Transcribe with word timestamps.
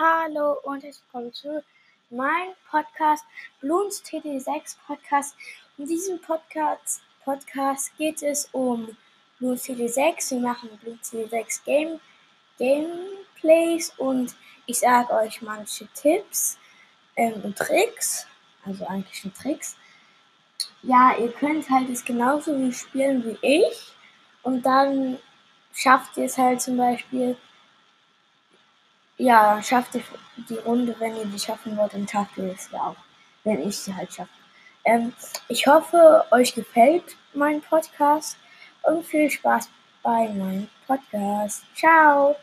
Hallo 0.00 0.58
und 0.62 0.84
herzlich 0.84 1.02
willkommen 1.06 1.32
zu 1.32 1.64
meinem 2.10 2.52
Podcast 2.70 3.24
Bloons 3.60 4.00
TD6 4.04 4.76
Podcast. 4.86 5.34
In 5.76 5.86
diesem 5.86 6.20
Podcast, 6.20 7.02
Podcast 7.24 7.90
geht 7.98 8.22
es 8.22 8.48
um 8.52 8.96
Bloons 9.40 9.64
TD6. 9.64 10.30
Wir 10.30 10.38
machen 10.38 10.70
Bloons 10.80 11.12
TD6 11.12 11.64
Game, 11.64 12.00
Gameplays 12.60 13.92
und 13.96 14.36
ich 14.66 14.78
sage 14.78 15.12
euch 15.12 15.42
manche 15.42 15.88
Tipps 15.94 16.58
ähm, 17.16 17.40
und 17.42 17.58
Tricks. 17.58 18.24
Also 18.64 18.86
eigentlich 18.86 19.18
schon 19.18 19.34
Tricks. 19.34 19.76
Ja, 20.82 21.16
ihr 21.18 21.32
könnt 21.32 21.68
halt 21.70 21.90
es 21.90 22.04
genauso 22.04 22.56
wie 22.56 22.72
spielen 22.72 23.24
wie 23.24 23.38
ich 23.42 23.92
und 24.44 24.64
dann 24.64 25.18
schafft 25.74 26.16
ihr 26.18 26.26
es 26.26 26.38
halt 26.38 26.62
zum 26.62 26.76
Beispiel 26.76 27.36
ja, 29.18 29.60
schafft 29.62 29.94
ihr 29.96 30.02
die 30.48 30.56
Runde, 30.58 30.94
wenn 30.98 31.16
ihr 31.16 31.26
die 31.26 31.38
schaffen 31.38 31.76
wollt, 31.76 31.92
dann 31.92 32.08
schafft 32.08 32.38
ihr 32.38 32.52
es 32.52 32.70
ja 32.72 32.80
auch, 32.80 32.96
wenn 33.44 33.68
ich 33.68 33.76
sie 33.76 33.94
halt 33.94 34.12
schaffe. 34.12 34.30
Ähm, 34.84 35.12
ich 35.48 35.66
hoffe, 35.66 36.24
euch 36.30 36.54
gefällt 36.54 37.16
mein 37.34 37.60
Podcast 37.60 38.38
und 38.82 39.04
viel 39.04 39.30
Spaß 39.30 39.68
bei 40.02 40.28
meinem 40.28 40.68
Podcast. 40.86 41.64
Ciao! 41.74 42.36